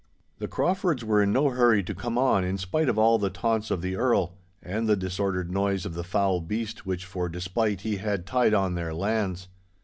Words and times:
The 0.39 0.47
Craufords 0.47 1.03
were 1.03 1.21
in 1.21 1.31
no 1.31 1.49
hurry 1.49 1.83
to 1.83 1.93
come 1.93 2.17
on 2.17 2.43
in 2.43 2.57
spite 2.57 2.89
of 2.89 2.97
all 2.97 3.19
the 3.19 3.29
taunts 3.29 3.69
of 3.69 3.83
the 3.83 3.95
Earl, 3.95 4.33
and 4.63 4.89
the 4.89 4.95
disordered 4.95 5.51
noise 5.51 5.85
of 5.85 5.93
the 5.93 6.03
foul 6.03 6.39
beast 6.41 6.87
which 6.87 7.05
for 7.05 7.29
despite 7.29 7.81
he 7.81 7.97
had 7.97 8.25
tied 8.25 8.55
on 8.55 8.73
their 8.73 8.95
lands. 8.95 9.47